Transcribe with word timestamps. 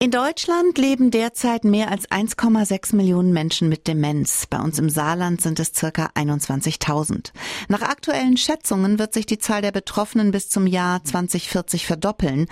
In 0.00 0.12
Deutschland 0.12 0.78
leben 0.78 1.10
derzeit 1.10 1.64
mehr 1.64 1.90
als 1.90 2.08
1,6 2.08 2.94
Millionen 2.94 3.32
Menschen 3.32 3.68
mit 3.68 3.88
Demenz. 3.88 4.46
Bei 4.46 4.60
uns 4.60 4.78
im 4.78 4.90
Saarland 4.90 5.40
sind 5.40 5.58
es 5.58 5.72
circa 5.74 6.10
21.000. 6.14 7.32
Nach 7.66 7.82
aktuellen 7.82 8.36
Schätzungen 8.36 9.00
wird 9.00 9.12
sich 9.12 9.26
die 9.26 9.38
Zahl 9.38 9.60
der 9.60 9.72
Betroffenen 9.72 10.30
bis 10.30 10.48
zum 10.50 10.68
Jahr 10.68 11.02
2040 11.02 11.84
verdoppeln. 11.84 12.46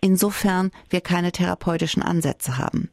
Insofern 0.00 0.70
wir 0.88 1.00
keine 1.00 1.32
therapeutischen 1.32 2.00
Ansätze 2.00 2.58
haben. 2.58 2.90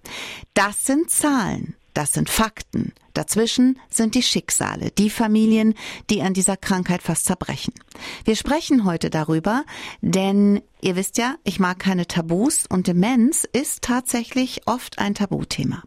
Das 0.55 0.83
sind 0.83 1.11
Zahlen. 1.11 1.75
Das 1.93 2.13
sind 2.13 2.29
Fakten. 2.29 2.93
Dazwischen 3.13 3.77
sind 3.89 4.15
die 4.15 4.23
Schicksale, 4.23 4.91
die 4.91 5.09
Familien, 5.09 5.73
die 6.09 6.21
an 6.21 6.33
dieser 6.33 6.55
Krankheit 6.55 7.01
fast 7.01 7.25
zerbrechen. 7.25 7.73
Wir 8.23 8.35
sprechen 8.35 8.85
heute 8.85 9.09
darüber, 9.09 9.65
denn 10.01 10.61
ihr 10.81 10.95
wisst 10.95 11.17
ja, 11.17 11.35
ich 11.43 11.59
mag 11.59 11.79
keine 11.79 12.07
Tabus 12.07 12.65
und 12.67 12.87
Demenz 12.87 13.43
ist 13.43 13.83
tatsächlich 13.83 14.61
oft 14.65 14.99
ein 14.99 15.13
Tabuthema. 15.13 15.83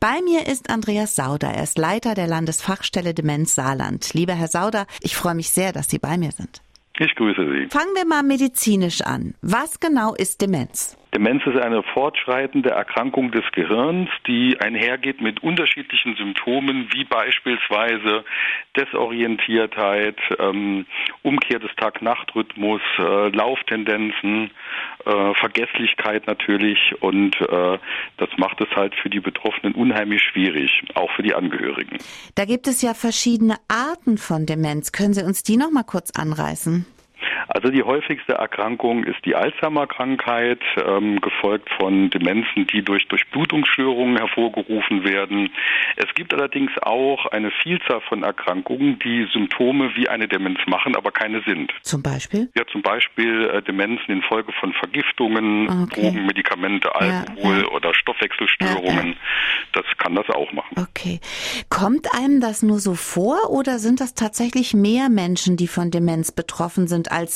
Bei 0.00 0.20
mir 0.22 0.46
ist 0.46 0.70
Andreas 0.70 1.16
Sauder. 1.16 1.48
Er 1.48 1.62
ist 1.62 1.78
Leiter 1.78 2.14
der 2.14 2.26
Landesfachstelle 2.26 3.14
Demenz 3.14 3.54
Saarland. 3.54 4.12
Lieber 4.14 4.34
Herr 4.34 4.48
Sauder, 4.48 4.86
ich 5.00 5.16
freue 5.16 5.34
mich 5.34 5.50
sehr, 5.50 5.72
dass 5.72 5.88
Sie 5.88 5.98
bei 5.98 6.18
mir 6.18 6.32
sind. 6.32 6.60
Ich 6.98 7.14
grüße 7.14 7.42
Sie. 7.42 7.68
Fangen 7.70 7.94
wir 7.94 8.06
mal 8.06 8.22
medizinisch 8.22 9.02
an. 9.02 9.34
Was 9.42 9.80
genau 9.80 10.14
ist 10.14 10.40
Demenz? 10.40 10.96
Demenz 11.16 11.46
ist 11.46 11.56
eine 11.56 11.82
fortschreitende 11.82 12.72
Erkrankung 12.72 13.30
des 13.30 13.44
Gehirns, 13.52 14.10
die 14.26 14.60
einhergeht 14.60 15.22
mit 15.22 15.42
unterschiedlichen 15.42 16.14
Symptomen, 16.14 16.90
wie 16.92 17.04
beispielsweise 17.04 18.22
Desorientiertheit, 18.76 20.18
ähm, 20.38 20.84
Umkehr 21.22 21.58
des 21.58 21.70
Tag-Nacht-Rhythmus, 21.76 22.82
äh, 22.98 23.28
Lauftendenzen, 23.30 24.50
äh, 25.06 25.34
Vergesslichkeit 25.40 26.26
natürlich 26.26 26.94
und 27.00 27.40
äh, 27.40 27.78
das 28.18 28.28
macht 28.36 28.60
es 28.60 28.68
halt 28.76 28.94
für 28.96 29.08
die 29.08 29.20
Betroffenen 29.20 29.74
unheimlich 29.74 30.20
schwierig, 30.20 30.82
auch 30.92 31.10
für 31.12 31.22
die 31.22 31.34
Angehörigen. 31.34 31.96
Da 32.34 32.44
gibt 32.44 32.66
es 32.66 32.82
ja 32.82 32.92
verschiedene 32.92 33.56
Arten 33.68 34.18
von 34.18 34.44
Demenz. 34.44 34.92
Können 34.92 35.14
Sie 35.14 35.24
uns 35.24 35.42
die 35.42 35.56
noch 35.56 35.70
mal 35.70 35.84
kurz 35.84 36.10
anreißen? 36.10 36.84
Also 37.48 37.70
die 37.70 37.82
häufigste 37.82 38.34
Erkrankung 38.34 39.04
ist 39.04 39.24
die 39.24 39.36
Alzheimer-Krankheit, 39.36 40.60
ähm, 40.84 41.20
gefolgt 41.20 41.68
von 41.78 42.10
Demenzen, 42.10 42.66
die 42.66 42.82
durch 42.82 43.06
Durchblutungsstörungen 43.08 44.16
hervorgerufen 44.16 45.04
werden. 45.04 45.50
Es 45.96 46.12
gibt 46.14 46.34
allerdings 46.34 46.72
auch 46.82 47.26
eine 47.26 47.50
Vielzahl 47.62 48.00
von 48.08 48.22
Erkrankungen, 48.22 48.98
die 48.98 49.26
Symptome 49.32 49.94
wie 49.94 50.08
eine 50.08 50.28
Demenz 50.28 50.58
machen, 50.66 50.96
aber 50.96 51.12
keine 51.12 51.42
sind. 51.42 51.72
Zum 51.82 52.02
Beispiel? 52.02 52.48
Ja, 52.56 52.64
zum 52.66 52.82
Beispiel 52.82 53.50
äh, 53.50 53.62
Demenzen 53.62 54.10
infolge 54.10 54.52
von 54.60 54.72
Vergiftungen, 54.72 55.84
okay. 55.84 56.10
Drogen, 56.10 56.26
Medikamente, 56.26 56.94
Alkohol 56.94 57.56
ja, 57.56 57.62
ja. 57.62 57.68
oder 57.68 57.94
Stoffwechselstörungen. 57.94 59.08
Ja, 59.08 59.16
das 59.72 59.84
kann 59.98 60.14
das 60.14 60.28
auch 60.30 60.52
machen. 60.52 60.76
Okay. 60.76 61.20
Kommt 61.68 62.12
einem 62.14 62.40
das 62.40 62.62
nur 62.62 62.78
so 62.78 62.94
vor 62.94 63.50
oder 63.50 63.78
sind 63.78 64.00
das 64.00 64.14
tatsächlich 64.14 64.74
mehr 64.74 65.08
Menschen, 65.08 65.56
die 65.56 65.68
von 65.68 65.90
Demenz 65.90 66.32
betroffen 66.32 66.88
sind, 66.88 67.12
als 67.12 67.35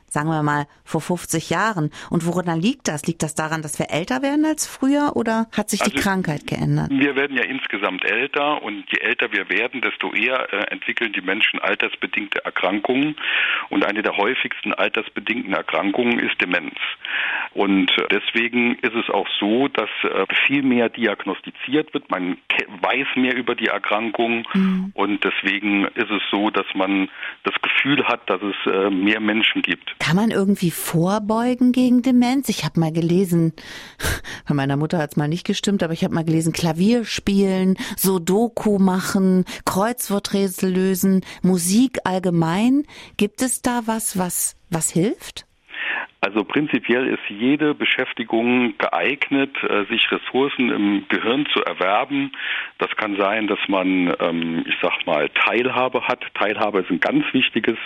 sagen 0.11 0.27
wir 0.27 0.43
mal, 0.43 0.67
vor 0.83 0.99
50 0.99 1.49
Jahren. 1.49 1.89
Und 2.09 2.25
woran 2.25 2.59
liegt 2.59 2.89
das? 2.89 3.07
Liegt 3.07 3.23
das 3.23 3.33
daran, 3.33 3.61
dass 3.61 3.79
wir 3.79 3.89
älter 3.91 4.21
werden 4.21 4.45
als 4.45 4.67
früher 4.67 5.13
oder 5.15 5.47
hat 5.55 5.69
sich 5.69 5.81
also 5.81 5.93
die 5.93 5.99
Krankheit 5.99 6.45
geändert? 6.47 6.89
Wir 6.91 7.15
werden 7.15 7.37
ja 7.37 7.43
insgesamt 7.43 8.03
älter 8.03 8.61
und 8.61 8.83
je 8.91 8.99
älter 8.99 9.31
wir 9.31 9.49
werden, 9.49 9.81
desto 9.81 10.13
eher 10.13 10.51
äh, 10.51 10.63
entwickeln 10.71 11.13
die 11.13 11.21
Menschen 11.21 11.59
altersbedingte 11.59 12.43
Erkrankungen. 12.43 13.15
Und 13.69 13.85
eine 13.85 14.01
der 14.01 14.17
häufigsten 14.17 14.73
altersbedingten 14.73 15.53
Erkrankungen 15.53 16.19
ist 16.19 16.39
Demenz. 16.41 16.75
Und 17.53 17.89
äh, 17.97 18.07
deswegen 18.11 18.75
ist 18.79 18.95
es 18.95 19.09
auch 19.09 19.27
so, 19.39 19.69
dass 19.69 19.89
äh, 20.03 20.25
viel 20.45 20.63
mehr 20.63 20.89
diagnostiziert 20.89 21.93
wird. 21.93 22.11
Man 22.11 22.37
weiß 22.81 23.07
mehr 23.15 23.35
über 23.35 23.55
die 23.55 23.67
Erkrankung 23.67 24.45
mhm. 24.53 24.91
und 24.93 25.23
deswegen 25.23 25.85
ist 25.85 26.11
es 26.11 26.21
so, 26.29 26.49
dass 26.49 26.65
man 26.73 27.09
das 27.43 27.55
Gefühl 27.61 28.03
hat, 28.07 28.29
dass 28.29 28.41
es 28.41 28.55
äh, 28.71 28.89
mehr 28.89 29.21
Menschen 29.21 29.61
gibt. 29.61 29.95
Kann 30.01 30.15
man 30.15 30.31
irgendwie 30.31 30.71
vorbeugen 30.71 31.73
gegen 31.73 32.01
Demenz? 32.01 32.49
Ich 32.49 32.65
habe 32.65 32.79
mal 32.79 32.91
gelesen, 32.91 33.53
bei 34.47 34.55
meiner 34.55 34.75
Mutter 34.75 34.97
hat 34.97 35.11
es 35.11 35.15
mal 35.15 35.27
nicht 35.27 35.45
gestimmt, 35.45 35.83
aber 35.83 35.93
ich 35.93 36.03
habe 36.03 36.15
mal 36.15 36.25
gelesen, 36.25 36.53
Klavier 36.53 37.05
spielen, 37.05 37.77
Sudoku 37.97 38.79
machen, 38.79 39.45
Kreuzworträtsel 39.63 40.73
lösen, 40.73 41.21
Musik 41.43 41.99
allgemein. 42.03 42.87
Gibt 43.17 43.43
es 43.43 43.61
da 43.61 43.83
was, 43.85 44.17
was, 44.17 44.55
was 44.71 44.89
hilft? 44.89 45.45
Also 46.23 46.43
prinzipiell 46.43 47.07
ist 47.07 47.23
jede 47.29 47.73
Beschäftigung 47.73 48.77
geeignet, 48.77 49.57
äh, 49.63 49.85
sich 49.85 50.11
Ressourcen 50.11 50.69
im 50.69 51.07
Gehirn 51.09 51.47
zu 51.51 51.63
erwerben. 51.63 52.31
Das 52.77 52.95
kann 52.95 53.17
sein, 53.17 53.47
dass 53.47 53.57
man, 53.67 54.13
ähm, 54.19 54.63
ich 54.67 54.75
sag 54.83 55.03
mal, 55.07 55.29
Teilhabe 55.29 56.07
hat. 56.07 56.23
Teilhabe 56.35 56.81
ist 56.81 56.91
ein 56.91 56.99
ganz 56.99 57.25
wichtiges 57.33 57.77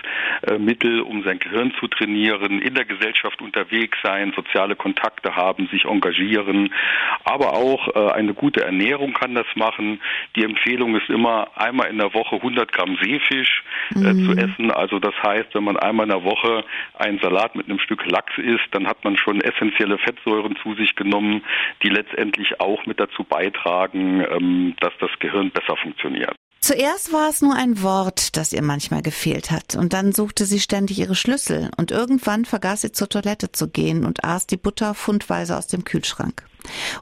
äh, 0.42 0.58
Mittel, 0.58 1.00
um 1.00 1.24
sein 1.24 1.40
Gehirn 1.40 1.74
zu 1.80 1.88
trainieren, 1.88 2.62
in 2.62 2.74
der 2.74 2.84
Gesellschaft 2.84 3.42
unterwegs 3.42 3.98
sein, 4.04 4.34
soziale 4.36 4.76
Kontakte 4.76 5.38
haben, 5.38 5.70
sich 5.70 5.86
engagieren. 5.86 6.74
Aber 7.24 7.54
auch 7.54 7.96
äh, 7.96 8.12
eine 8.12 8.34
gute 8.34 8.66
Ernährung 8.66 9.14
kann 9.14 9.34
das 9.34 9.48
machen. 9.56 10.02
Die 10.36 10.44
Empfehlung 10.44 10.94
ist 10.98 11.10
immer 11.10 11.48
einmal 11.56 11.88
in 11.88 12.00
der 12.00 12.14
Woche 12.14 12.36
100 12.36 12.70
Gramm 12.74 12.98
Seefisch 13.02 13.64
mhm. 13.92 14.26
zu 14.26 14.32
essen. 14.34 14.72
Also 14.72 15.00
das 15.00 15.16
heißt, 15.24 15.56
wenn 15.56 15.64
man 15.64 15.78
einmal 15.78 16.08
in 16.08 16.12
der 16.12 16.26
Woche 16.26 16.66
einen 16.96 17.20
Salat 17.20 17.56
mit 17.56 17.70
einem 17.70 17.80
Stück 17.80 18.06
Lachs 18.06 18.25
Lachs 18.26 18.38
ist, 18.38 18.74
dann 18.74 18.88
hat 18.88 19.04
man 19.04 19.18
schon 19.18 19.42
essentielle 19.42 19.98
Fettsäuren 19.98 20.56
zu 20.62 20.76
sich 20.76 20.96
genommen, 20.96 21.44
die 21.84 21.90
letztendlich 21.90 22.60
auch 22.60 22.86
mit 22.86 23.00
dazu 23.00 23.24
beitragen, 23.24 24.26
ähm, 24.30 24.76
dass 24.80 24.94
das 25.00 25.12
Gehirn 25.20 25.52
besser 25.52 25.76
funktioniert. 25.78 26.36
Zuerst 26.60 27.14
war 27.14 27.30
es 27.30 27.42
nur 27.42 27.56
ein 27.56 27.84
Wort, 27.84 28.38
das 28.38 28.52
ihr 28.52 28.64
manchmal 28.64 29.04
gefehlt 29.04 29.52
hat, 29.52 29.76
und 29.76 29.94
dann 29.94 30.14
suchte 30.14 30.46
sie 30.46 30.60
ständig 30.60 31.00
ihre 31.00 31.16
Schlüssel, 31.16 31.70
und 31.78 31.92
irgendwann 31.92 32.46
vergaß 32.46 32.82
sie 32.82 32.92
zur 32.92 33.08
Toilette 33.08 33.52
zu 33.52 33.70
gehen 33.70 34.04
und 34.04 34.24
aß 34.24 34.48
die 34.48 34.58
Butter 34.58 34.96
fundweise 34.96 35.58
aus 35.58 35.68
dem 35.68 35.84
Kühlschrank. 35.84 36.44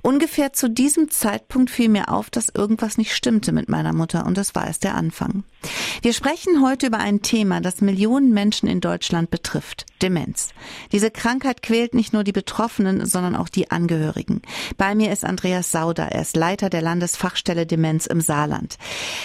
Ungefähr 0.02 0.54
zu 0.54 0.70
diesem 0.70 1.10
Zeitpunkt 1.10 1.70
fiel 1.70 1.90
mir 1.90 2.10
auf, 2.10 2.30
dass 2.30 2.50
irgendwas 2.50 2.98
nicht 2.98 3.14
stimmte 3.14 3.52
mit 3.52 3.70
meiner 3.70 3.94
Mutter, 3.94 4.26
und 4.26 4.38
das 4.38 4.56
war 4.56 4.68
erst 4.68 4.84
der 4.84 4.96
Anfang. 4.96 5.44
Wir 6.02 6.14
sprechen 6.14 6.62
heute 6.62 6.88
über 6.88 7.00
ein 7.00 7.22
Thema, 7.22 7.62
das 7.62 7.82
Millionen 7.82 8.34
Menschen 8.34 8.68
in 8.68 8.82
Deutschland 8.82 9.32
betrifft. 9.32 9.86
Demenz. 10.02 10.50
Diese 10.92 11.10
Krankheit 11.10 11.64
quält 11.64 11.94
nicht 11.94 12.12
nur 12.14 12.26
die 12.26 12.34
Betroffenen, 12.34 13.06
sondern 13.06 13.36
auch 13.36 13.48
die 13.48 13.72
Angehörigen. 13.72 14.42
Bei 14.78 14.96
mir 14.96 15.12
ist 15.12 15.24
Andreas 15.24 15.72
Sauder. 15.72 16.10
Er 16.12 16.22
ist 16.22 16.36
Leiter 16.36 16.70
der 16.70 16.82
Landesfachstelle 16.82 17.66
Demenz 17.66 18.06
im 18.06 18.20
Saarland. 18.20 18.78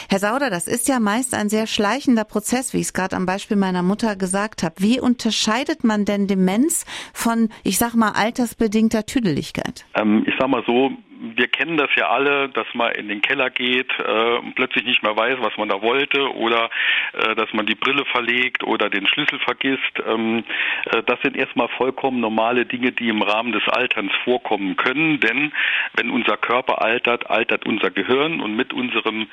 Herr 0.09 0.21
Sauder, 0.21 0.51
das 0.51 0.69
ist 0.69 0.89
ja 0.89 1.01
meist 1.01 1.35
ein 1.35 1.49
sehr 1.49 1.67
schleichender 1.67 2.25
Prozess, 2.25 2.73
wie 2.73 2.79
ich 2.79 2.87
es 2.87 2.93
gerade 2.93 3.17
am 3.17 3.27
Beispiel 3.27 3.57
meiner 3.57 3.83
Mutter 3.83 4.15
gesagt 4.15 4.63
habe. 4.63 4.77
Wie 4.79 5.01
unterscheidet 5.01 5.83
man 5.83 6.05
denn 6.05 6.29
Demenz 6.29 6.85
von, 7.13 7.49
ich 7.65 7.79
sag 7.79 7.95
mal, 7.95 8.13
altersbedingter 8.13 9.05
Tüdeligkeit? 9.05 9.85
Ähm, 9.97 10.25
ich 10.29 10.35
sag 10.39 10.49
mal 10.49 10.63
so, 10.67 10.93
wir 11.21 11.49
kennen 11.49 11.79
das 11.79 11.89
ja 11.97 12.11
alle, 12.11 12.49
dass 12.51 12.67
man 12.75 12.93
in 12.93 13.09
den 13.09 13.23
Keller 13.23 13.49
geht 13.49 13.91
äh, 13.99 14.37
und 14.39 14.55
plötzlich 14.55 14.85
nicht 14.85 15.03
mehr 15.03 15.17
weiß, 15.17 15.39
was 15.41 15.57
man 15.57 15.69
da 15.69 15.81
wollte 15.81 16.33
oder 16.35 16.69
äh, 17.15 17.35
dass 17.35 17.53
man 17.55 17.65
die 17.65 17.75
Brille 17.75 18.05
verlegt 18.05 18.63
oder 18.63 18.91
den 18.91 19.07
Schlüssel 19.07 19.39
vergisst. 19.39 20.03
Ähm, 20.07 20.45
äh, 20.93 21.03
das 21.05 21.19
sind 21.23 21.35
erstmal 21.37 21.69
vollkommen 21.69 22.21
normale 22.21 22.67
Dinge, 22.67 22.93
die 22.93 23.09
im 23.09 23.23
Rahmen 23.23 23.53
des 23.53 23.67
Alterns 23.69 24.13
vorkommen 24.23 24.77
können, 24.77 25.19
denn 25.21 25.53
wenn 25.95 26.11
unser 26.11 26.37
Körper 26.37 26.83
altert, 26.83 27.31
altert 27.31 27.67
unser 27.67 27.91
Gehirn 27.91 28.41
und 28.41 28.55
mit 28.55 28.75
unserem 28.75 29.29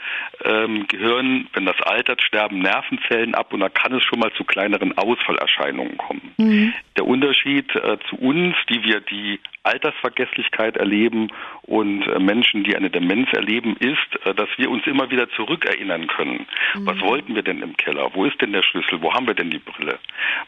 ähm, 0.45 0.87
Gehirn, 0.87 1.47
wenn 1.53 1.65
das 1.65 1.79
altert, 1.81 2.21
sterben 2.21 2.59
Nervenzellen 2.59 3.35
ab 3.35 3.53
und 3.53 3.59
da 3.59 3.69
kann 3.69 3.93
es 3.93 4.03
schon 4.03 4.19
mal 4.19 4.31
zu 4.33 4.45
kleineren 4.45 4.97
Ausfallerscheinungen 4.97 5.97
kommen. 5.97 6.33
Mhm. 6.37 6.73
Der 6.97 7.05
Unterschied 7.05 7.75
äh, 7.75 7.97
zu 8.09 8.15
uns, 8.15 8.55
die 8.69 8.83
wir 8.83 9.01
die 9.01 9.39
Altersvergesslichkeit 9.65 10.77
erleben 10.77 11.31
und 11.63 12.03
äh, 12.07 12.19
Menschen, 12.19 12.63
die 12.63 12.75
eine 12.75 12.89
Demenz 12.89 13.27
erleben, 13.33 13.75
ist, 13.79 14.25
äh, 14.25 14.33
dass 14.33 14.49
wir 14.57 14.69
uns 14.69 14.85
immer 14.85 15.09
wieder 15.09 15.29
zurückerinnern 15.31 16.07
können. 16.07 16.45
Mhm. 16.75 16.85
Was 16.85 16.99
wollten 17.01 17.35
wir 17.35 17.41
denn 17.41 17.61
im 17.61 17.75
Keller? 17.77 18.11
Wo 18.13 18.25
ist 18.25 18.39
denn 18.41 18.53
der 18.53 18.63
Schlüssel? 18.63 19.01
Wo 19.01 19.13
haben 19.13 19.27
wir 19.27 19.33
denn 19.33 19.49
die 19.49 19.59
Brille? 19.59 19.99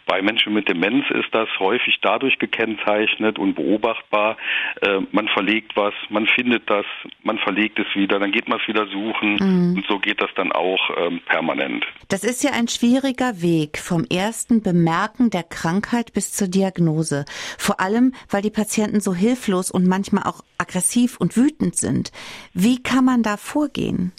Bei 0.05 0.21
Menschen 0.21 0.53
mit 0.53 0.69
Demenz 0.69 1.05
ist 1.09 1.29
das 1.31 1.49
häufig 1.59 1.97
dadurch 2.01 2.37
gekennzeichnet 2.39 3.39
und 3.39 3.55
beobachtbar. 3.55 4.37
Äh, 4.81 4.99
man 5.11 5.27
verlegt 5.29 5.75
was, 5.75 5.93
man 6.09 6.27
findet 6.27 6.69
das, 6.69 6.85
man 7.23 7.39
verlegt 7.39 7.79
es 7.79 7.87
wieder, 7.95 8.19
dann 8.19 8.31
geht 8.31 8.47
man 8.47 8.59
es 8.59 8.67
wieder 8.67 8.87
suchen 8.87 9.35
mhm. 9.35 9.77
und 9.77 9.85
so 9.87 9.99
geht 9.99 10.21
das 10.21 10.29
dann 10.35 10.51
auch 10.51 10.89
ähm, 10.97 11.21
permanent. 11.25 11.85
Das 12.09 12.23
ist 12.23 12.43
ja 12.43 12.51
ein 12.51 12.67
schwieriger 12.67 13.41
Weg 13.41 13.79
vom 13.79 14.05
ersten 14.05 14.61
Bemerken 14.61 15.29
der 15.29 15.43
Krankheit 15.43 16.13
bis 16.13 16.33
zur 16.33 16.47
Diagnose. 16.47 17.25
Vor 17.57 17.79
allem, 17.79 18.13
weil 18.29 18.41
die 18.41 18.51
Patienten 18.51 19.01
so 19.01 19.06
hilflos 19.15 19.71
und 19.71 19.87
manchmal 19.87 20.23
auch 20.23 20.43
aggressiv 20.57 21.17
und 21.17 21.35
wütend 21.37 21.75
sind. 21.75 22.11
Wie 22.53 22.81
kann 22.81 23.05
man 23.05 23.23
da 23.23 23.37
vorgehen? 23.37 24.13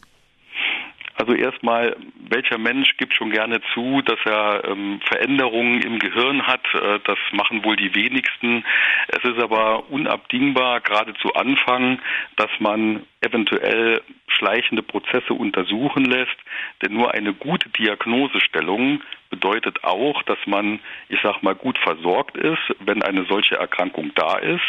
Also 1.18 1.34
erstmal, 1.34 1.96
welcher 2.30 2.58
Mensch 2.58 2.96
gibt 2.96 3.12
schon 3.12 3.32
gerne 3.32 3.60
zu, 3.74 4.02
dass 4.02 4.20
er 4.24 4.62
ähm, 4.64 5.00
Veränderungen 5.04 5.82
im 5.82 5.98
Gehirn 5.98 6.46
hat? 6.46 6.64
Äh, 6.74 7.00
das 7.04 7.18
machen 7.32 7.64
wohl 7.64 7.74
die 7.74 7.92
wenigsten. 7.92 8.64
Es 9.08 9.24
ist 9.24 9.42
aber 9.42 9.90
unabdingbar, 9.90 10.80
gerade 10.80 11.14
zu 11.14 11.34
Anfang, 11.34 11.98
dass 12.36 12.50
man 12.60 13.02
eventuell 13.20 14.00
schleichende 14.28 14.84
Prozesse 14.84 15.34
untersuchen 15.34 16.04
lässt. 16.04 16.36
Denn 16.82 16.92
nur 16.92 17.12
eine 17.12 17.34
gute 17.34 17.68
Diagnosestellung 17.70 19.02
bedeutet 19.30 19.84
auch, 19.84 20.22
dass 20.24 20.38
man, 20.46 20.80
ich 21.08 21.18
sag 21.22 21.42
mal, 21.42 21.54
gut 21.54 21.78
versorgt 21.78 22.36
ist, 22.36 22.74
wenn 22.80 23.02
eine 23.02 23.24
solche 23.28 23.56
Erkrankung 23.56 24.12
da 24.14 24.38
ist. 24.38 24.64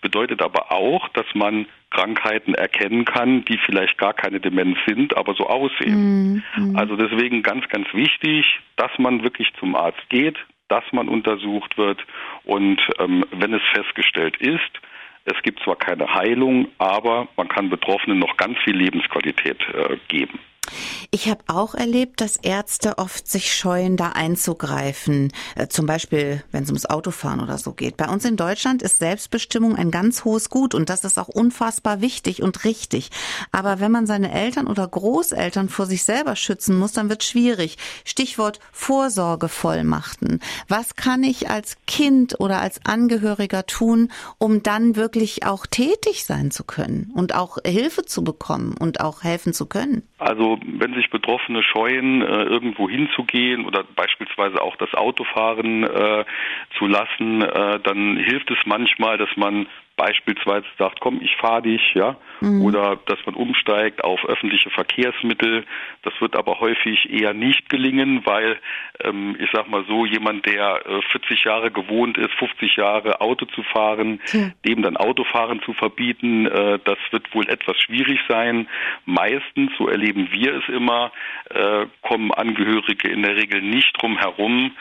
Bedeutet 0.00 0.42
aber 0.42 0.72
auch, 0.72 1.08
dass 1.10 1.26
man 1.34 1.66
Krankheiten 1.90 2.54
erkennen 2.54 3.04
kann, 3.04 3.44
die 3.44 3.58
vielleicht 3.58 3.98
gar 3.98 4.12
keine 4.12 4.40
Demenz 4.40 4.78
sind, 4.86 5.16
aber 5.16 5.34
so 5.34 5.46
aussehen. 5.46 6.42
Mhm. 6.56 6.76
Also 6.76 6.96
deswegen 6.96 7.42
ganz, 7.42 7.68
ganz 7.68 7.86
wichtig, 7.92 8.44
dass 8.76 8.90
man 8.98 9.22
wirklich 9.22 9.52
zum 9.60 9.76
Arzt 9.76 10.02
geht, 10.08 10.36
dass 10.68 10.84
man 10.92 11.08
untersucht 11.08 11.78
wird 11.78 12.04
und 12.44 12.80
ähm, 12.98 13.24
wenn 13.30 13.54
es 13.54 13.62
festgestellt 13.72 14.36
ist, 14.38 14.80
es 15.26 15.40
gibt 15.42 15.62
zwar 15.62 15.76
keine 15.76 16.12
Heilung, 16.12 16.68
aber 16.78 17.28
man 17.36 17.48
kann 17.48 17.70
Betroffenen 17.70 18.18
noch 18.18 18.36
ganz 18.36 18.58
viel 18.64 18.76
Lebensqualität 18.76 19.58
äh, 19.72 19.96
geben. 20.08 20.38
Ich 21.14 21.28
habe 21.28 21.44
auch 21.46 21.76
erlebt, 21.76 22.20
dass 22.20 22.38
Ärzte 22.38 22.98
oft 22.98 23.28
sich 23.28 23.54
scheuen, 23.54 23.96
da 23.96 24.08
einzugreifen. 24.08 25.32
Äh, 25.54 25.68
zum 25.68 25.86
Beispiel, 25.86 26.42
wenn 26.50 26.64
es 26.64 26.70
ums 26.70 26.86
Autofahren 26.86 27.38
oder 27.38 27.56
so 27.56 27.70
geht. 27.72 27.96
Bei 27.96 28.08
uns 28.08 28.24
in 28.24 28.36
Deutschland 28.36 28.82
ist 28.82 28.98
Selbstbestimmung 28.98 29.76
ein 29.76 29.92
ganz 29.92 30.24
hohes 30.24 30.50
Gut 30.50 30.74
und 30.74 30.90
das 30.90 31.04
ist 31.04 31.16
auch 31.20 31.28
unfassbar 31.28 32.00
wichtig 32.00 32.42
und 32.42 32.64
richtig. 32.64 33.10
Aber 33.52 33.78
wenn 33.78 33.92
man 33.92 34.08
seine 34.08 34.32
Eltern 34.32 34.66
oder 34.66 34.88
Großeltern 34.88 35.68
vor 35.68 35.86
sich 35.86 36.02
selber 36.02 36.34
schützen 36.34 36.76
muss, 36.76 36.90
dann 36.90 37.08
wird 37.08 37.22
schwierig. 37.22 37.78
Stichwort 38.04 38.58
Vorsorgevollmachten. 38.72 40.40
Was 40.66 40.96
kann 40.96 41.22
ich 41.22 41.48
als 41.48 41.76
Kind 41.86 42.40
oder 42.40 42.60
als 42.60 42.84
Angehöriger 42.86 43.66
tun, 43.66 44.10
um 44.38 44.64
dann 44.64 44.96
wirklich 44.96 45.46
auch 45.46 45.66
tätig 45.66 46.24
sein 46.24 46.50
zu 46.50 46.64
können 46.64 47.12
und 47.14 47.36
auch 47.36 47.58
Hilfe 47.64 48.04
zu 48.04 48.24
bekommen 48.24 48.74
und 48.76 49.00
auch 49.00 49.22
helfen 49.22 49.52
zu 49.52 49.66
können? 49.66 50.02
Also 50.18 50.58
wenn 50.66 51.03
sich 51.04 51.10
Betroffene 51.10 51.62
scheuen, 51.62 52.22
äh, 52.22 52.44
irgendwo 52.44 52.88
hinzugehen 52.88 53.66
oder 53.66 53.84
beispielsweise 53.84 54.60
auch 54.60 54.76
das 54.76 54.92
Autofahren 54.94 55.84
äh, 55.84 56.24
zu 56.78 56.86
lassen, 56.86 57.42
äh, 57.42 57.80
dann 57.80 58.16
hilft 58.16 58.50
es 58.50 58.58
manchmal, 58.64 59.18
dass 59.18 59.30
man 59.36 59.66
beispielsweise 59.96 60.66
sagt, 60.78 61.00
komm, 61.00 61.20
ich 61.22 61.36
fahre 61.36 61.62
dich, 61.62 61.94
ja, 61.94 62.16
mhm. 62.40 62.62
oder 62.62 62.96
dass 63.06 63.18
man 63.26 63.34
umsteigt 63.34 64.02
auf 64.02 64.24
öffentliche 64.24 64.70
Verkehrsmittel. 64.70 65.64
Das 66.02 66.12
wird 66.20 66.36
aber 66.36 66.60
häufig 66.60 67.10
eher 67.10 67.32
nicht 67.32 67.68
gelingen, 67.68 68.22
weil 68.24 68.58
ähm, 69.00 69.36
ich 69.38 69.48
sag 69.52 69.68
mal 69.68 69.84
so, 69.86 70.04
jemand, 70.04 70.46
der 70.46 70.84
äh, 70.86 71.00
40 71.12 71.44
Jahre 71.44 71.70
gewohnt 71.70 72.18
ist, 72.18 72.32
50 72.34 72.76
Jahre 72.76 73.20
Auto 73.20 73.46
zu 73.46 73.62
fahren, 73.62 74.20
mhm. 74.32 74.52
dem 74.66 74.82
dann 74.82 74.96
Autofahren 74.96 75.62
zu 75.62 75.72
verbieten, 75.74 76.46
äh, 76.46 76.78
das 76.84 76.98
wird 77.10 77.32
wohl 77.34 77.48
etwas 77.48 77.78
schwierig 77.78 78.18
sein. 78.28 78.68
Meistens, 79.04 79.70
so 79.78 79.88
erleben 79.88 80.28
wir 80.32 80.56
es 80.56 80.68
immer, 80.68 81.12
äh, 81.50 81.86
kommen 82.02 82.32
Angehörige 82.32 83.08
in 83.08 83.22
der 83.22 83.36
Regel 83.36 83.62
nicht 83.62 84.00
drum 84.00 84.18
herum, 84.18 84.72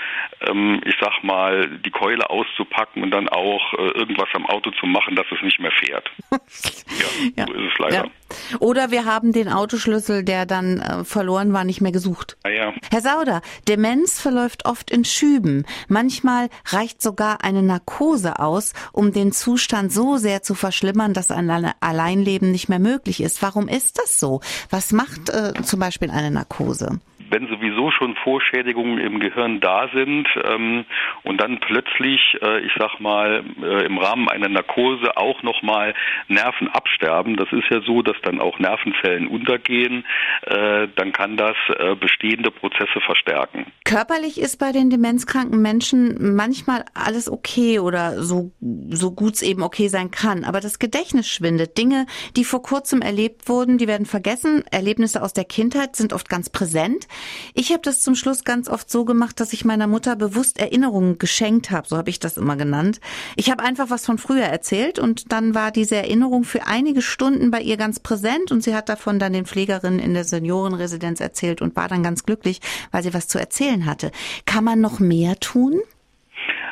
ähm, 0.48 0.82
ich 0.86 0.96
sag 1.00 1.24
mal, 1.24 1.68
die 1.86 1.92
Keule 1.92 2.30
auszupacken 2.30 3.04
und 3.04 3.12
dann 3.12 3.30
auch 3.30 3.74
äh, 3.74 4.00
irgendwas 4.00 4.30
am 4.34 4.46
Auto 4.46 4.72
zu 4.72 4.86
machen 4.88 5.03
machen, 5.04 5.16
dass 5.16 5.26
es 5.32 5.42
nicht 5.44 5.60
mehr 5.60 5.72
fährt. 5.72 6.10
ja, 6.32 7.36
ja, 7.38 7.46
so 7.48 7.54
ist 7.54 7.72
es 7.72 7.80
leider. 7.80 8.06
Ja. 8.06 8.58
Oder 8.60 8.92
wir 8.92 9.06
haben 9.06 9.32
den 9.32 9.50
Autoschlüssel, 9.50 10.24
der 10.24 10.46
dann 10.46 10.80
äh, 10.80 11.04
verloren 11.04 11.54
war, 11.54 11.64
nicht 11.64 11.82
mehr 11.82 11.92
gesucht. 11.92 12.38
Ah, 12.44 12.50
ja. 12.50 12.74
Herr 12.92 13.02
Sauder, 13.02 13.42
Demenz 13.68 14.20
verläuft 14.20 14.66
oft 14.66 14.92
in 14.92 15.06
Schüben. 15.06 15.66
Manchmal 15.88 16.50
reicht 16.68 17.02
sogar 17.02 17.44
eine 17.44 17.62
Narkose 17.62 18.40
aus, 18.40 18.74
um 18.92 19.12
den 19.12 19.32
Zustand 19.32 19.92
so 19.92 20.18
sehr 20.18 20.42
zu 20.42 20.56
verschlimmern, 20.56 21.14
dass 21.14 21.32
ein 21.32 21.50
Alleinleben 21.80 22.52
nicht 22.52 22.70
mehr 22.70 22.80
möglich 22.80 23.22
ist. 23.22 23.42
Warum 23.42 23.68
ist 23.68 24.00
das 24.00 24.20
so? 24.20 24.42
Was 24.70 24.92
macht 24.92 25.30
äh, 25.30 25.54
zum 25.64 25.80
Beispiel 25.80 26.10
eine 26.10 26.32
Narkose? 26.32 27.00
Wenn 27.34 27.48
sowieso 27.48 27.90
schon 27.90 28.16
Vorschädigungen 28.16 29.00
im 29.00 29.20
Gehirn 29.20 29.60
da 29.60 29.90
sind 29.92 30.28
ähm, 30.44 30.86
und 31.24 31.42
dann 31.42 31.60
plötzlich, 31.60 32.38
äh, 32.42 32.60
ich 32.60 32.72
sag 32.78 33.00
mal, 33.00 33.44
äh, 33.62 33.86
im 33.86 33.98
Rahmen 33.98 34.30
einer 34.30 34.50
Narkose 34.50 35.18
auch 35.18 35.42
nochmal 35.42 35.96
Nerven 36.28 36.70
absterben, 36.70 37.36
das 37.36 37.52
ist 37.52 37.70
ja 37.72 37.82
so, 37.82 38.04
dass 38.04 38.16
dann 38.22 38.40
auch 38.40 38.60
Nervenzellen 38.60 39.28
untergehen, 39.28 40.06
äh, 40.44 40.88
dann 40.96 41.12
kann 41.12 41.36
das 41.36 41.56
äh, 41.80 41.96
bestehende 41.96 42.52
Prozesse 42.52 43.02
verstärken. 43.04 43.66
Körperlich 43.84 44.40
ist 44.40 44.58
bei 44.60 44.72
den 44.72 44.92
demenzkranken 44.92 45.60
Menschen 45.60 46.36
manchmal 46.36 46.86
alles 46.94 47.32
okay 47.32 47.80
oder 47.80 48.22
so, 48.22 48.52
so 48.90 49.12
gut 49.12 49.34
es 49.34 49.42
eben 49.42 49.64
okay 49.64 49.88
sein 49.88 50.12
kann, 50.12 50.44
aber 50.44 50.60
das 50.60 50.78
Gedächtnis 50.78 51.28
schwindet. 51.28 51.80
Dinge, 51.80 52.06
die 52.36 52.44
vor 52.44 52.62
kurzem 52.62 53.02
erlebt 53.02 53.50
wurden, 53.50 53.80
die 53.80 53.88
werden 53.88 54.06
vergessen. 54.06 54.64
Erlebnisse 54.70 55.24
aus 55.24 55.34
der 55.34 55.46
Kindheit 55.46 55.96
sind 55.96 56.14
oft 56.14 56.30
ganz 56.30 56.52
präsent. 56.52 57.08
Ich 57.54 57.72
habe 57.72 57.82
das 57.82 58.02
zum 58.02 58.16
Schluss 58.16 58.44
ganz 58.44 58.68
oft 58.70 58.90
so 58.90 59.06
gemacht, 59.06 59.40
dass 59.40 59.54
ich 59.54 59.66
meiner 59.66 59.88
Mutter 59.88 60.16
bewusst 60.16 60.60
Erinnerungen 60.60 61.18
geschenkt 61.18 61.72
habe, 61.72 61.88
so 61.88 61.98
habe 61.98 62.10
ich 62.10 62.20
das 62.20 62.38
immer 62.38 62.56
genannt. 62.56 63.00
Ich 63.36 63.52
habe 63.52 63.64
einfach 63.64 63.90
was 63.90 64.06
von 64.06 64.18
früher 64.18 64.46
erzählt 64.46 65.00
und 65.00 65.32
dann 65.32 65.56
war 65.56 65.72
diese 65.72 65.96
Erinnerung 65.96 66.44
für 66.44 66.68
einige 66.68 67.02
Stunden 67.02 67.52
bei 67.52 67.62
ihr 67.62 67.78
ganz 67.78 68.00
präsent 68.00 68.52
und 68.52 68.64
sie 68.64 68.76
hat 68.76 68.90
davon 68.90 69.20
dann 69.20 69.34
den 69.34 69.46
Pflegerinnen 69.46 70.00
in 70.00 70.14
der 70.14 70.24
Seniorenresidenz 70.24 71.20
erzählt 71.20 71.62
und 71.62 71.76
war 71.76 71.88
dann 71.88 72.04
ganz 72.04 72.24
glücklich, 72.24 72.62
weil 72.92 73.04
sie 73.04 73.14
was 73.14 73.28
zu 73.28 73.40
erzählen 73.40 73.86
hatte. 73.86 74.12
Kann 74.46 74.64
man 74.64 74.82
noch 74.82 75.00
mehr 75.00 75.40
tun? 75.40 75.82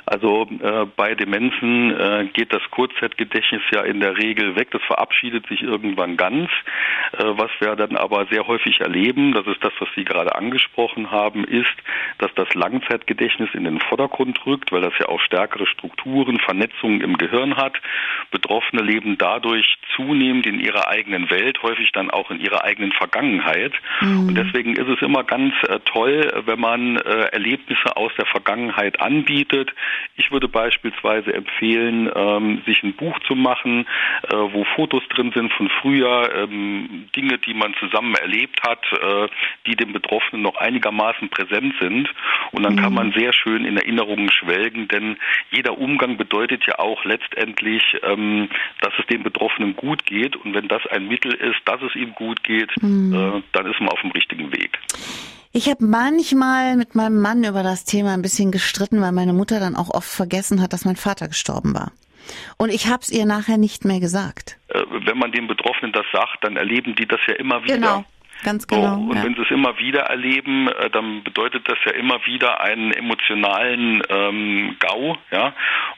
Also 0.05 0.47
äh, 0.49 0.85
bei 0.95 1.15
Demenzen 1.15 1.91
äh, 1.91 2.27
geht 2.33 2.53
das 2.53 2.61
Kurzzeitgedächtnis 2.71 3.61
ja 3.73 3.81
in 3.81 3.99
der 3.99 4.17
Regel 4.17 4.55
weg. 4.55 4.69
Das 4.71 4.81
verabschiedet 4.83 5.47
sich 5.47 5.61
irgendwann 5.61 6.17
ganz. 6.17 6.49
Äh, 7.13 7.23
was 7.23 7.51
wir 7.59 7.75
dann 7.75 7.95
aber 7.95 8.25
sehr 8.31 8.47
häufig 8.47 8.79
erleben, 8.79 9.33
das 9.33 9.45
ist 9.47 9.63
das, 9.63 9.73
was 9.79 9.89
Sie 9.95 10.03
gerade 10.03 10.35
angesprochen 10.35 11.11
haben, 11.11 11.43
ist, 11.43 11.75
dass 12.17 12.33
das 12.35 12.53
Langzeitgedächtnis 12.53 13.49
in 13.53 13.63
den 13.63 13.79
Vordergrund 13.79 14.45
rückt, 14.45 14.71
weil 14.71 14.81
das 14.81 14.93
ja 14.99 15.07
auch 15.07 15.21
stärkere 15.21 15.67
Strukturen, 15.67 16.39
Vernetzungen 16.39 17.01
im 17.01 17.17
Gehirn 17.17 17.57
hat. 17.57 17.79
Betroffene 18.31 18.81
leben 18.81 19.17
dadurch 19.17 19.77
zunehmend 19.95 20.45
in 20.45 20.59
ihrer 20.59 20.87
eigenen 20.87 21.29
Welt, 21.29 21.61
häufig 21.63 21.91
dann 21.91 22.09
auch 22.09 22.31
in 22.31 22.39
ihrer 22.39 22.63
eigenen 22.63 22.91
Vergangenheit. 22.91 23.73
Mhm. 24.01 24.29
Und 24.29 24.35
deswegen 24.35 24.75
ist 24.75 24.87
es 24.87 25.01
immer 25.01 25.23
ganz 25.23 25.53
äh, 25.63 25.79
toll, 25.85 26.31
wenn 26.45 26.59
man 26.59 26.97
äh, 26.97 27.25
Erlebnisse 27.31 27.95
aus 27.95 28.11
der 28.17 28.25
Vergangenheit 28.25 28.99
anbietet. 29.01 29.73
Ich 30.15 30.31
würde 30.31 30.47
beispielsweise 30.47 31.33
empfehlen, 31.33 32.09
ähm, 32.13 32.61
sich 32.65 32.83
ein 32.83 32.93
Buch 32.93 33.17
zu 33.27 33.35
machen, 33.35 33.87
äh, 34.23 34.35
wo 34.35 34.63
Fotos 34.75 35.03
drin 35.09 35.31
sind 35.33 35.51
von 35.53 35.69
früher, 35.81 36.29
ähm, 36.35 37.07
Dinge, 37.15 37.37
die 37.39 37.53
man 37.53 37.73
zusammen 37.79 38.15
erlebt 38.15 38.61
hat, 38.63 38.83
äh, 38.91 39.27
die 39.65 39.75
dem 39.75 39.93
Betroffenen 39.93 40.41
noch 40.41 40.55
einigermaßen 40.55 41.29
präsent 41.29 41.73
sind. 41.79 42.09
Und 42.51 42.63
dann 42.63 42.75
mhm. 42.75 42.79
kann 42.79 42.93
man 42.93 43.13
sehr 43.13 43.33
schön 43.33 43.65
in 43.65 43.77
Erinnerungen 43.77 44.31
schwelgen, 44.31 44.87
denn 44.87 45.17
jeder 45.51 45.77
Umgang 45.77 46.17
bedeutet 46.17 46.65
ja 46.65 46.79
auch 46.79 47.03
letztendlich, 47.05 47.83
ähm, 48.03 48.49
dass 48.81 48.93
es 48.99 49.05
dem 49.07 49.23
Betroffenen 49.23 49.75
gut 49.75 50.05
geht. 50.05 50.35
Und 50.35 50.53
wenn 50.53 50.67
das 50.67 50.85
ein 50.87 51.07
Mittel 51.07 51.33
ist, 51.33 51.59
dass 51.65 51.81
es 51.81 51.95
ihm 51.95 52.13
gut 52.13 52.43
geht, 52.43 52.71
mhm. 52.81 53.13
äh, 53.13 53.41
dann 53.51 53.65
ist 53.65 53.79
man 53.79 53.89
auf 53.89 54.01
dem 54.01 54.11
richtigen 54.11 54.51
Weg. 54.51 54.79
Ich 55.53 55.67
habe 55.69 55.83
manchmal 55.83 56.77
mit 56.77 56.95
meinem 56.95 57.19
Mann 57.19 57.43
über 57.43 57.61
das 57.61 57.83
Thema 57.83 58.13
ein 58.13 58.21
bisschen 58.21 58.51
gestritten, 58.51 59.01
weil 59.01 59.11
meine 59.11 59.33
Mutter 59.33 59.59
dann 59.59 59.75
auch 59.75 59.89
oft 59.89 60.09
vergessen 60.09 60.61
hat, 60.61 60.71
dass 60.71 60.85
mein 60.85 60.95
Vater 60.95 61.27
gestorben 61.27 61.73
war. 61.73 61.91
Und 62.57 62.69
ich 62.69 62.87
habe 62.87 63.01
es 63.01 63.11
ihr 63.11 63.25
nachher 63.25 63.57
nicht 63.57 63.83
mehr 63.83 63.99
gesagt. 63.99 64.57
Äh, 64.69 64.83
wenn 65.05 65.17
man 65.17 65.33
den 65.33 65.47
Betroffenen 65.47 65.91
das 65.91 66.05
sagt, 66.13 66.43
dann 66.43 66.55
erleben 66.55 66.95
die 66.95 67.05
das 67.05 67.19
ja 67.27 67.33
immer 67.33 67.63
wieder. 67.63 67.75
Genau. 67.75 68.05
Ganz 68.43 68.65
genau. 68.65 68.95
So, 68.95 69.01
und 69.09 69.17
ja. 69.17 69.23
wenn 69.23 69.35
sie 69.35 69.41
es 69.41 69.51
immer 69.51 69.77
wieder 69.77 70.01
erleben, 70.03 70.67
äh, 70.67 70.89
dann 70.89 71.23
bedeutet 71.23 71.67
das 71.67 71.77
ja 71.85 71.91
immer 71.91 72.25
wieder 72.25 72.61
einen 72.61 72.91
emotionalen 72.91 74.01
ähm, 74.09 74.77
GAU, 74.79 75.17
ja. 75.31 75.53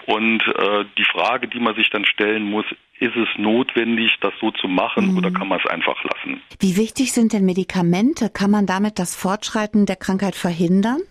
Und 0.08 0.42
äh, 0.42 0.86
die 0.98 1.06
Frage, 1.06 1.48
die 1.48 1.60
man 1.60 1.76
sich 1.76 1.90
dann 1.90 2.06
stellen 2.06 2.44
muss, 2.44 2.66
ist 3.04 3.16
es 3.18 3.28
notwendig, 3.38 4.18
das 4.22 4.34
so 4.40 4.52
zu 4.52 4.68
machen 4.68 5.12
mhm. 5.12 5.18
oder 5.18 5.32
kann 5.32 5.48
man 5.50 5.60
es 5.60 5.70
einfach 5.70 6.02
lassen? 6.04 6.42
Wie 6.60 6.78
wichtig 6.78 7.12
sind 7.12 7.34
denn 7.34 7.46
Medikamente? 7.46 8.30
Kann 8.30 8.50
man 8.50 8.66
damit 8.66 8.98
das 8.98 9.16
Fortschreiten 9.16 9.86
der 9.86 9.98
Krankheit 9.98 10.36
verhindern? 10.36 11.02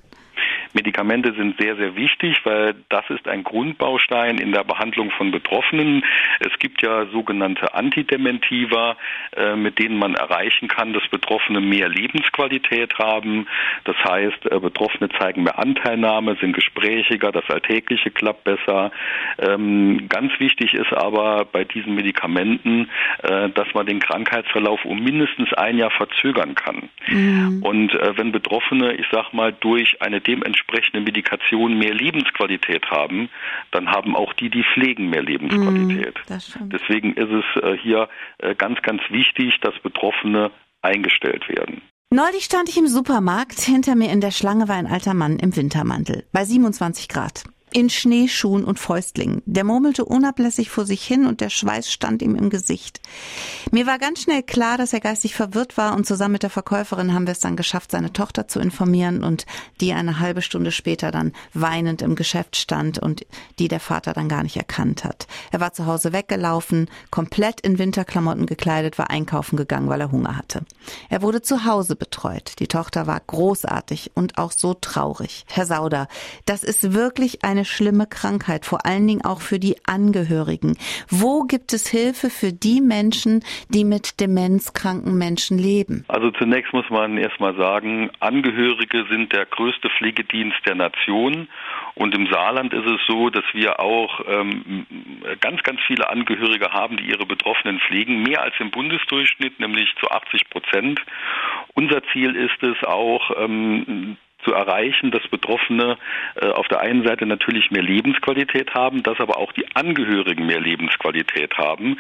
Medikamente 0.74 1.34
sind 1.34 1.60
sehr, 1.60 1.76
sehr 1.76 1.96
wichtig, 1.96 2.40
weil 2.44 2.74
das 2.88 3.04
ist 3.10 3.28
ein 3.28 3.44
Grundbaustein 3.44 4.38
in 4.38 4.52
der 4.52 4.64
Behandlung 4.64 5.10
von 5.10 5.30
Betroffenen. 5.30 6.02
Es 6.40 6.58
gibt 6.58 6.82
ja 6.82 7.06
sogenannte 7.06 7.74
Antidementiva, 7.74 8.96
äh, 9.36 9.54
mit 9.54 9.78
denen 9.78 9.98
man 9.98 10.14
erreichen 10.14 10.68
kann, 10.68 10.94
dass 10.94 11.06
Betroffene 11.08 11.60
mehr 11.60 11.88
Lebensqualität 11.88 12.98
haben. 12.98 13.46
Das 13.84 13.96
heißt, 13.96 14.50
äh, 14.50 14.58
Betroffene 14.60 15.10
zeigen 15.18 15.42
mehr 15.42 15.58
Anteilnahme, 15.58 16.36
sind 16.40 16.54
gesprächiger, 16.54 17.32
das 17.32 17.48
Alltägliche 17.50 18.10
klappt 18.10 18.44
besser. 18.44 18.92
Ähm, 19.38 20.08
ganz 20.08 20.32
wichtig 20.38 20.72
ist 20.72 20.92
aber 20.92 21.44
bei 21.44 21.64
diesen 21.64 21.94
Medikamenten, 21.94 22.88
äh, 23.22 23.50
dass 23.50 23.72
man 23.74 23.86
den 23.86 24.00
Krankheitsverlauf 24.00 24.84
um 24.84 25.02
mindestens 25.02 25.52
ein 25.52 25.76
Jahr 25.76 25.90
verzögern 25.90 26.54
kann. 26.54 26.88
Mhm. 27.08 27.62
Und 27.62 27.92
wenn 28.16 28.32
Betroffene, 28.32 28.94
ich 28.94 29.06
sag 29.10 29.32
mal, 29.32 29.52
durch 29.52 30.00
eine 30.00 30.20
dementsprechende 30.20 30.61
Medikation 31.00 31.78
mehr 31.78 31.94
Lebensqualität 31.94 32.90
haben, 32.90 33.28
dann 33.70 33.88
haben 33.88 34.16
auch 34.16 34.32
die, 34.34 34.50
die 34.50 34.64
pflegen, 34.74 35.10
mehr 35.10 35.22
Lebensqualität. 35.22 36.14
Mm, 36.28 36.68
Deswegen 36.70 37.14
ist 37.14 37.30
es 37.30 37.80
hier 37.82 38.08
ganz, 38.58 38.80
ganz 38.82 39.02
wichtig, 39.10 39.58
dass 39.60 39.78
Betroffene 39.80 40.50
eingestellt 40.82 41.48
werden. 41.48 41.82
Neulich 42.10 42.44
stand 42.44 42.68
ich 42.68 42.76
im 42.76 42.86
Supermarkt. 42.86 43.60
Hinter 43.60 43.94
mir 43.94 44.12
in 44.12 44.20
der 44.20 44.32
Schlange 44.32 44.68
war 44.68 44.76
ein 44.76 44.86
alter 44.86 45.14
Mann 45.14 45.38
im 45.38 45.56
Wintermantel 45.56 46.24
bei 46.32 46.44
27 46.44 47.08
Grad 47.08 47.44
in 47.72 47.90
Schneeschuhen 47.90 48.64
und 48.64 48.78
Fäustlingen. 48.78 49.42
Der 49.46 49.64
murmelte 49.64 50.04
unablässig 50.04 50.70
vor 50.70 50.86
sich 50.86 51.04
hin 51.04 51.26
und 51.26 51.40
der 51.40 51.50
Schweiß 51.50 51.90
stand 51.90 52.22
ihm 52.22 52.34
im 52.34 52.50
Gesicht. 52.50 53.00
Mir 53.70 53.86
war 53.86 53.98
ganz 53.98 54.22
schnell 54.22 54.42
klar, 54.42 54.78
dass 54.78 54.92
er 54.92 55.00
geistig 55.00 55.34
verwirrt 55.34 55.76
war 55.76 55.94
und 55.94 56.06
zusammen 56.06 56.32
mit 56.32 56.42
der 56.42 56.50
Verkäuferin 56.50 57.14
haben 57.14 57.26
wir 57.26 57.32
es 57.32 57.40
dann 57.40 57.56
geschafft, 57.56 57.90
seine 57.90 58.12
Tochter 58.12 58.48
zu 58.48 58.60
informieren 58.60 59.24
und 59.24 59.46
die 59.80 59.92
eine 59.92 60.20
halbe 60.20 60.42
Stunde 60.42 60.72
später 60.72 61.10
dann 61.10 61.32
weinend 61.54 62.02
im 62.02 62.14
Geschäft 62.14 62.56
stand 62.56 62.98
und 62.98 63.26
die 63.58 63.68
der 63.68 63.80
Vater 63.80 64.12
dann 64.12 64.28
gar 64.28 64.42
nicht 64.42 64.56
erkannt 64.56 65.04
hat. 65.04 65.26
Er 65.50 65.60
war 65.60 65.72
zu 65.72 65.86
Hause 65.86 66.12
weggelaufen, 66.12 66.88
komplett 67.10 67.60
in 67.60 67.78
Winterklamotten 67.78 68.46
gekleidet, 68.46 68.98
war 68.98 69.10
einkaufen 69.10 69.56
gegangen, 69.56 69.88
weil 69.88 70.00
er 70.00 70.12
Hunger 70.12 70.36
hatte. 70.36 70.64
Er 71.08 71.22
wurde 71.22 71.42
zu 71.42 71.64
Hause 71.64 71.96
betreut. 71.96 72.54
Die 72.58 72.66
Tochter 72.66 73.06
war 73.06 73.20
großartig 73.20 74.12
und 74.14 74.38
auch 74.38 74.52
so 74.52 74.74
traurig. 74.74 75.44
Herr 75.48 75.66
Sauder, 75.66 76.08
das 76.44 76.62
ist 76.62 76.92
wirklich 76.92 77.44
eine 77.44 77.61
eine 77.62 77.64
schlimme 77.64 78.06
Krankheit, 78.06 78.66
vor 78.66 78.84
allen 78.84 79.06
Dingen 79.06 79.24
auch 79.24 79.40
für 79.40 79.60
die 79.60 79.76
Angehörigen. 79.86 80.76
Wo 81.08 81.44
gibt 81.44 81.72
es 81.72 81.88
Hilfe 81.88 82.28
für 82.28 82.52
die 82.52 82.80
Menschen, 82.80 83.44
die 83.68 83.84
mit 83.84 84.18
demenzkranken 84.20 85.16
Menschen 85.16 85.58
leben? 85.58 86.04
Also 86.08 86.32
zunächst 86.32 86.72
muss 86.72 86.88
man 86.90 87.16
erstmal 87.18 87.54
sagen, 87.56 88.10
Angehörige 88.18 89.04
sind 89.08 89.32
der 89.32 89.46
größte 89.46 89.90
Pflegedienst 89.90 90.58
der 90.66 90.74
Nation. 90.74 91.46
Und 91.94 92.14
im 92.14 92.26
Saarland 92.26 92.72
ist 92.72 92.86
es 92.86 93.00
so, 93.06 93.30
dass 93.30 93.44
wir 93.52 93.78
auch 93.78 94.20
ähm, 94.26 94.86
ganz, 95.40 95.62
ganz 95.62 95.78
viele 95.86 96.08
Angehörige 96.10 96.72
haben, 96.72 96.96
die 96.96 97.04
ihre 97.04 97.26
Betroffenen 97.26 97.78
pflegen, 97.80 98.22
mehr 98.22 98.42
als 98.42 98.54
im 98.58 98.70
Bundesdurchschnitt, 98.70 99.60
nämlich 99.60 99.88
zu 100.00 100.10
80 100.10 100.50
Prozent. 100.50 101.00
Unser 101.74 102.02
Ziel 102.12 102.34
ist 102.34 102.62
es 102.62 102.82
auch, 102.84 103.30
ähm, 103.38 104.16
zu 104.44 104.52
erreichen, 104.52 105.10
dass 105.10 105.26
Betroffene 105.28 105.96
äh, 106.36 106.46
auf 106.46 106.68
der 106.68 106.80
einen 106.80 107.04
Seite 107.04 107.26
natürlich 107.26 107.70
mehr 107.70 107.82
Lebensqualität 107.82 108.74
haben, 108.74 109.02
dass 109.02 109.20
aber 109.20 109.38
auch 109.38 109.52
die 109.52 109.66
Angehörigen 109.74 110.46
mehr 110.46 110.60
Lebensqualität 110.60 111.56
haben. 111.56 111.98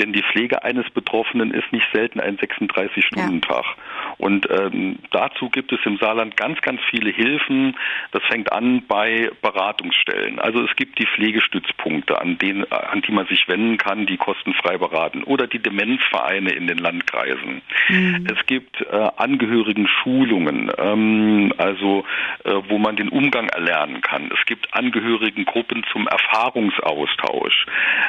Denn 0.00 0.12
die 0.12 0.22
Pflege 0.22 0.64
eines 0.64 0.88
Betroffenen 0.90 1.52
ist 1.52 1.72
nicht 1.72 1.86
selten 1.92 2.20
ein 2.20 2.36
36-Stunden-Tag. 2.38 3.64
Ja. 3.64 4.14
Und 4.18 4.48
ähm, 4.50 4.98
dazu 5.10 5.50
gibt 5.50 5.72
es 5.72 5.80
im 5.84 5.98
Saarland 5.98 6.36
ganz, 6.36 6.60
ganz 6.60 6.80
viele 6.90 7.10
Hilfen. 7.10 7.76
Das 8.12 8.22
fängt 8.24 8.52
an 8.52 8.82
bei 8.86 9.30
Beratungsstellen. 9.42 10.38
Also 10.38 10.62
es 10.62 10.74
gibt 10.76 10.98
die 10.98 11.06
Pflegestützpunkte, 11.06 12.20
an, 12.20 12.38
denen, 12.38 12.70
an 12.72 13.02
die 13.02 13.12
man 13.12 13.26
sich 13.26 13.46
wenden 13.48 13.76
kann, 13.76 14.06
die 14.06 14.16
kostenfrei 14.16 14.78
beraten. 14.78 15.22
Oder 15.24 15.46
die 15.46 15.58
Demenzvereine 15.58 16.50
in 16.50 16.66
den 16.66 16.78
Landkreisen. 16.78 17.62
Mhm. 17.88 18.26
Es 18.30 18.46
gibt 18.46 18.80
äh, 18.80 19.10
Angehörigen-Schulungen. 19.16 20.70
Ähm, 20.78 21.52
also 21.56 21.83
also 21.84 22.04
äh, 22.44 22.68
wo 22.68 22.78
man 22.78 22.96
den 22.96 23.08
Umgang 23.08 23.48
erlernen 23.48 24.00
kann. 24.00 24.30
Es 24.32 24.44
gibt 24.46 24.72
Angehörigengruppen 24.72 25.84
zum 25.92 26.06
Erfahrungsaustausch. 26.08 27.66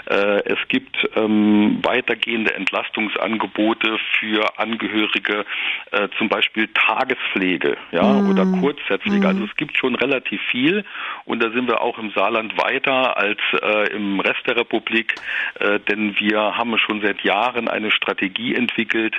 Äh, 0.10 0.42
es 0.46 0.60
gibt 0.68 0.96
ähm, 1.16 1.80
weitergehende 1.84 2.54
Entlastungsangebote 2.54 3.98
für 4.20 4.58
Angehörige, 4.58 5.46
äh, 5.92 6.08
zum 6.18 6.30
Beispiel 6.30 6.70
Tagespflege 6.74 7.78
ja, 7.92 8.04
mm. 8.04 8.30
oder 8.30 8.46
Kurzzeitkpflege. 8.60 9.26
Mm. 9.26 9.30
Also 9.30 9.44
es 9.46 9.56
gibt 9.56 9.78
schon 9.78 9.96
relativ 9.96 10.42
viel 10.52 10.86
und 11.26 11.44
da 11.44 11.52
sind 11.52 11.68
wir 11.68 11.82
auch 11.82 11.98
im 11.98 12.12
Saarland 12.12 12.58
weiter 12.58 13.18
als 13.18 13.40
äh, 13.62 13.94
im 13.94 14.20
Rest 14.20 14.42
der 14.48 14.58
Republik, 14.58 15.16
äh, 15.60 15.80
denn 15.80 16.16
wir 16.20 16.58
haben 16.58 16.78
schon 16.78 17.02
seit 17.02 17.22
Jahren 17.22 17.68
eine 17.68 17.92
Strategie 17.92 18.56
entwickelt, 18.56 19.16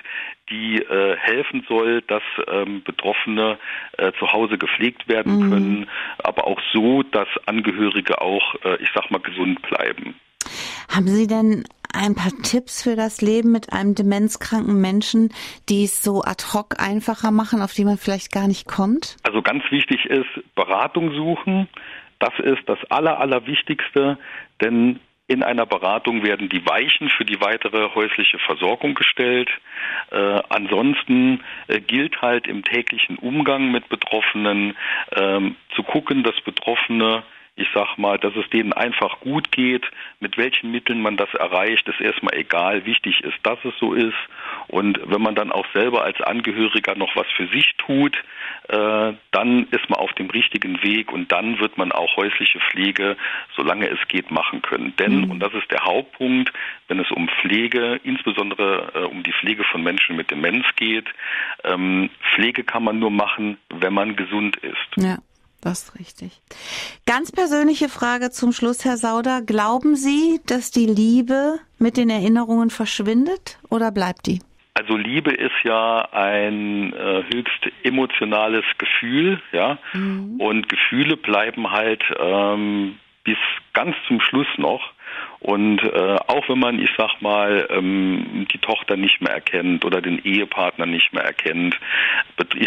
die 0.50 0.76
äh, 0.76 1.16
helfen 1.16 1.64
soll, 1.68 2.02
dass 2.02 2.22
ähm, 2.48 2.82
Betroffene 2.84 3.58
äh, 3.98 4.12
zu 4.18 4.32
Hause 4.32 4.58
gepflegt 4.58 5.08
werden 5.08 5.38
mhm. 5.38 5.50
können, 5.50 5.90
aber 6.18 6.46
auch 6.46 6.60
so, 6.72 7.02
dass 7.02 7.28
Angehörige 7.46 8.20
auch, 8.20 8.54
äh, 8.64 8.76
ich 8.82 8.88
sag 8.94 9.10
mal, 9.10 9.20
gesund 9.20 9.60
bleiben. 9.62 10.14
Haben 10.88 11.08
Sie 11.08 11.26
denn 11.26 11.64
ein 11.92 12.14
paar 12.14 12.32
Tipps 12.42 12.82
für 12.82 12.94
das 12.94 13.20
Leben 13.20 13.52
mit 13.52 13.72
einem 13.72 13.94
demenzkranken 13.94 14.80
Menschen, 14.80 15.32
die 15.68 15.84
es 15.84 16.02
so 16.02 16.22
ad 16.22 16.44
hoc 16.52 16.80
einfacher 16.80 17.30
machen, 17.30 17.62
auf 17.62 17.72
die 17.72 17.84
man 17.84 17.96
vielleicht 17.96 18.32
gar 18.32 18.46
nicht 18.46 18.66
kommt? 18.66 19.16
Also 19.22 19.42
ganz 19.42 19.64
wichtig 19.70 20.04
ist 20.06 20.26
Beratung 20.54 21.12
suchen. 21.14 21.68
Das 22.18 22.32
ist 22.38 22.62
das 22.66 22.78
Aller, 22.90 23.18
Allerwichtigste, 23.18 24.18
denn 24.60 25.00
in 25.28 25.42
einer 25.42 25.66
Beratung 25.66 26.22
werden 26.22 26.48
die 26.48 26.64
Weichen 26.66 27.08
für 27.08 27.24
die 27.24 27.40
weitere 27.40 27.94
häusliche 27.94 28.38
Versorgung 28.38 28.94
gestellt. 28.94 29.50
Äh, 30.10 30.16
ansonsten 30.48 31.42
äh, 31.66 31.80
gilt 31.80 32.22
halt 32.22 32.46
im 32.46 32.62
täglichen 32.62 33.16
Umgang 33.16 33.72
mit 33.72 33.88
Betroffenen 33.88 34.76
ähm, 35.16 35.56
zu 35.74 35.82
gucken, 35.82 36.22
dass 36.22 36.40
Betroffene 36.42 37.24
ich 37.56 37.68
sag 37.74 37.96
mal, 37.96 38.18
dass 38.18 38.36
es 38.36 38.48
denen 38.50 38.74
einfach 38.74 39.20
gut 39.20 39.50
geht. 39.50 39.90
Mit 40.20 40.36
welchen 40.36 40.70
Mitteln 40.70 41.00
man 41.00 41.16
das 41.16 41.32
erreicht, 41.34 41.88
ist 41.88 42.00
erstmal 42.00 42.34
egal. 42.36 42.84
Wichtig 42.84 43.22
ist, 43.22 43.38
dass 43.42 43.58
es 43.64 43.72
so 43.80 43.94
ist. 43.94 44.14
Und 44.68 45.00
wenn 45.04 45.22
man 45.22 45.34
dann 45.34 45.50
auch 45.50 45.66
selber 45.72 46.04
als 46.04 46.20
Angehöriger 46.20 46.94
noch 46.96 47.16
was 47.16 47.26
für 47.34 47.46
sich 47.48 47.74
tut, 47.78 48.16
äh, 48.68 49.12
dann 49.30 49.66
ist 49.70 49.88
man 49.88 49.98
auf 49.98 50.12
dem 50.14 50.28
richtigen 50.28 50.82
Weg 50.82 51.12
und 51.12 51.32
dann 51.32 51.58
wird 51.58 51.78
man 51.78 51.92
auch 51.92 52.16
häusliche 52.16 52.60
Pflege, 52.60 53.16
solange 53.56 53.88
es 53.88 54.06
geht, 54.08 54.30
machen 54.30 54.60
können. 54.60 54.94
Denn, 54.96 55.22
mhm. 55.22 55.30
und 55.30 55.40
das 55.40 55.54
ist 55.54 55.70
der 55.70 55.84
Hauptpunkt, 55.84 56.52
wenn 56.88 57.00
es 57.00 57.10
um 57.10 57.28
Pflege, 57.40 58.00
insbesondere 58.04 58.92
äh, 58.94 58.98
um 59.04 59.22
die 59.22 59.32
Pflege 59.32 59.64
von 59.64 59.82
Menschen 59.82 60.16
mit 60.16 60.30
Demenz 60.30 60.66
geht, 60.76 61.06
ähm, 61.64 62.10
Pflege 62.34 62.64
kann 62.64 62.84
man 62.84 62.98
nur 62.98 63.10
machen, 63.10 63.56
wenn 63.70 63.94
man 63.94 64.14
gesund 64.14 64.56
ist. 64.56 64.76
Ja. 64.96 65.18
Das 65.66 65.82
ist 65.82 65.98
richtig. 65.98 66.40
Ganz 67.06 67.32
persönliche 67.32 67.88
Frage 67.88 68.30
zum 68.30 68.52
Schluss, 68.52 68.84
Herr 68.84 68.96
Sauder. 68.96 69.42
Glauben 69.42 69.96
Sie, 69.96 70.38
dass 70.46 70.70
die 70.70 70.86
Liebe 70.86 71.58
mit 71.80 71.96
den 71.96 72.08
Erinnerungen 72.08 72.70
verschwindet 72.70 73.58
oder 73.68 73.90
bleibt 73.90 74.28
die? 74.28 74.38
Also 74.74 74.96
Liebe 74.96 75.32
ist 75.32 75.56
ja 75.64 76.08
ein 76.12 76.92
äh, 76.92 77.24
höchst 77.34 77.68
emotionales 77.82 78.64
Gefühl, 78.78 79.42
ja, 79.50 79.78
mhm. 79.92 80.40
und 80.40 80.68
Gefühle 80.68 81.16
bleiben 81.16 81.68
halt 81.72 82.04
ähm, 82.16 83.00
bis 83.24 83.38
ganz 83.72 83.96
zum 84.06 84.20
Schluss 84.20 84.46
noch. 84.58 84.92
Und 85.40 85.82
äh, 85.82 86.16
auch 86.26 86.48
wenn 86.48 86.58
man, 86.58 86.80
ich 86.80 86.90
sag 86.96 87.20
mal, 87.20 87.68
ähm, 87.70 88.46
die 88.52 88.58
Tochter 88.58 88.96
nicht 88.96 89.20
mehr 89.20 89.32
erkennt 89.32 89.84
oder 89.84 90.00
den 90.00 90.18
Ehepartner 90.18 90.86
nicht 90.86 91.12
mehr 91.12 91.24
erkennt, 91.24 91.78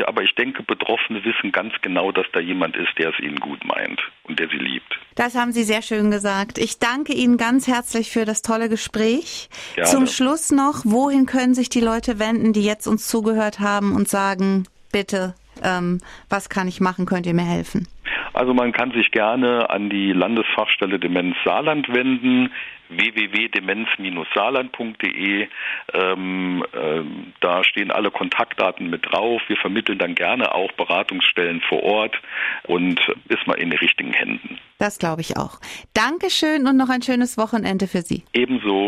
aber 0.05 0.23
ich 0.23 0.35
denke, 0.35 0.63
Betroffene 0.63 1.23
wissen 1.23 1.51
ganz 1.51 1.73
genau, 1.81 2.11
dass 2.11 2.25
da 2.31 2.39
jemand 2.39 2.75
ist, 2.75 2.97
der 2.97 3.09
es 3.09 3.19
ihnen 3.19 3.39
gut 3.39 3.63
meint 3.65 4.01
und 4.23 4.39
der 4.39 4.49
sie 4.49 4.57
liebt. 4.57 4.99
Das 5.15 5.35
haben 5.35 5.51
Sie 5.51 5.63
sehr 5.63 5.81
schön 5.81 6.11
gesagt. 6.11 6.57
Ich 6.57 6.79
danke 6.79 7.13
Ihnen 7.13 7.37
ganz 7.37 7.67
herzlich 7.67 8.09
für 8.09 8.25
das 8.25 8.41
tolle 8.41 8.69
Gespräch. 8.69 9.49
Gerne. 9.75 9.89
Zum 9.89 10.07
Schluss 10.07 10.51
noch, 10.51 10.81
wohin 10.85 11.25
können 11.25 11.53
sich 11.53 11.69
die 11.69 11.81
Leute 11.81 12.19
wenden, 12.19 12.53
die 12.53 12.63
jetzt 12.63 12.87
uns 12.87 13.07
zugehört 13.07 13.59
haben 13.59 13.95
und 13.95 14.07
sagen, 14.07 14.65
bitte, 14.91 15.35
ähm, 15.63 15.99
was 16.29 16.49
kann 16.49 16.67
ich 16.67 16.79
machen, 16.79 17.05
könnt 17.05 17.25
ihr 17.25 17.33
mir 17.33 17.43
helfen? 17.43 17.87
Also 18.33 18.53
man 18.53 18.71
kann 18.71 18.91
sich 18.91 19.11
gerne 19.11 19.69
an 19.69 19.89
die 19.89 20.13
Landesfachstelle 20.13 20.99
Demenz 20.99 21.35
Saarland 21.43 21.93
wenden 21.93 22.51
www.demenz-saarland.de. 22.89 25.47
Ähm, 25.93 26.65
äh, 26.73 27.01
da 27.39 27.63
stehen 27.63 27.91
alle 27.91 28.11
Kontaktdaten 28.11 28.89
mit 28.89 29.09
drauf. 29.11 29.41
Wir 29.47 29.55
vermitteln 29.57 29.99
dann 29.99 30.15
gerne 30.15 30.53
auch 30.53 30.71
Beratungsstellen 30.73 31.61
vor 31.61 31.81
Ort 31.83 32.21
und 32.63 32.99
ist 33.27 33.47
mal 33.47 33.53
in 33.55 33.69
den 33.69 33.79
richtigen 33.79 34.11
Händen. 34.13 34.59
Das 34.79 34.97
glaube 34.97 35.21
ich 35.21 35.37
auch. 35.37 35.59
Dankeschön 35.93 36.67
und 36.67 36.75
noch 36.77 36.89
ein 36.89 37.01
schönes 37.01 37.37
Wochenende 37.37 37.87
für 37.87 38.01
Sie. 38.01 38.23
Ebenso. 38.33 38.87